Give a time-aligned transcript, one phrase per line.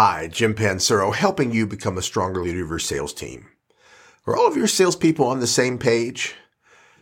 [0.00, 3.48] Hi, Jim Pancero, helping you become a stronger leader of your sales team.
[4.28, 6.36] Are all of your salespeople on the same page?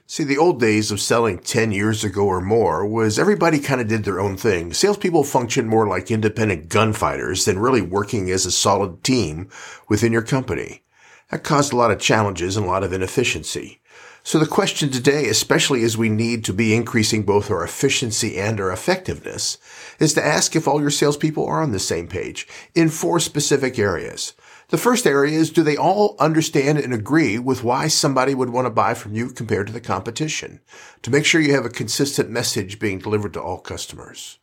[0.06, 3.88] See, the old days of selling 10 years ago or more was everybody kind of
[3.88, 4.72] did their own thing.
[4.72, 9.50] Salespeople functioned more like independent gunfighters than really working as a solid team
[9.90, 10.82] within your company.
[11.30, 13.82] That caused a lot of challenges and a lot of inefficiency.
[14.26, 18.60] So the question today, especially as we need to be increasing both our efficiency and
[18.60, 19.56] our effectiveness,
[20.00, 23.78] is to ask if all your salespeople are on the same page in four specific
[23.78, 24.32] areas.
[24.70, 28.66] The first area is do they all understand and agree with why somebody would want
[28.66, 30.58] to buy from you compared to the competition?
[31.02, 34.40] To make sure you have a consistent message being delivered to all customers.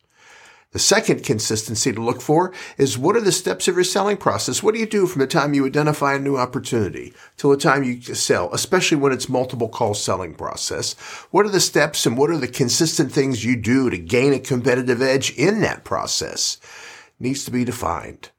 [0.74, 4.60] The second consistency to look for is what are the steps of your selling process?
[4.60, 7.84] What do you do from the time you identify a new opportunity till the time
[7.84, 10.94] you sell, especially when it's multiple call selling process?
[11.30, 14.40] What are the steps and what are the consistent things you do to gain a
[14.40, 16.58] competitive edge in that process?
[17.20, 18.30] Needs to be defined.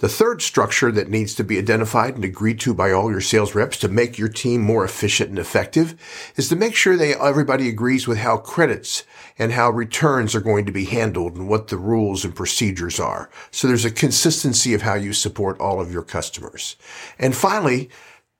[0.00, 3.54] The third structure that needs to be identified and agreed to by all your sales
[3.54, 5.94] reps to make your team more efficient and effective
[6.34, 9.04] is to make sure they everybody agrees with how credits
[9.38, 13.30] and how returns are going to be handled and what the rules and procedures are.
[13.52, 16.74] So there's a consistency of how you support all of your customers.
[17.16, 17.88] And finally,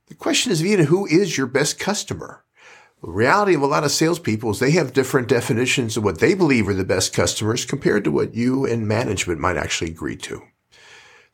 [0.09, 2.43] the question is, Vita, who is your best customer?
[3.01, 6.35] The reality of a lot of salespeople is they have different definitions of what they
[6.35, 10.43] believe are the best customers compared to what you and management might actually agree to.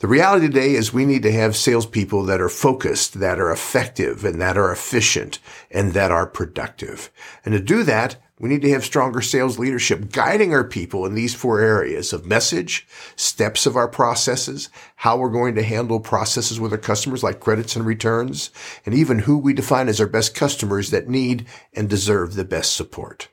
[0.01, 4.25] The reality today is we need to have salespeople that are focused, that are effective,
[4.25, 7.11] and that are efficient, and that are productive.
[7.45, 11.15] And to do that, we need to have stronger sales leadership guiding our people in
[11.15, 16.59] these four areas of message, steps of our processes, how we're going to handle processes
[16.59, 18.51] with our customers like credits and returns,
[18.87, 22.75] and even who we define as our best customers that need and deserve the best
[22.75, 23.29] support.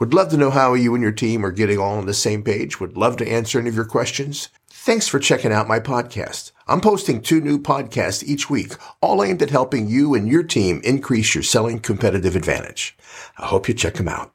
[0.00, 2.42] Would love to know how you and your team are getting all on the same
[2.42, 2.80] page.
[2.80, 4.48] Would love to answer any of your questions.
[4.66, 6.52] Thanks for checking out my podcast.
[6.66, 10.80] I'm posting two new podcasts each week, all aimed at helping you and your team
[10.84, 12.96] increase your selling competitive advantage.
[13.36, 14.32] I hope you check them out.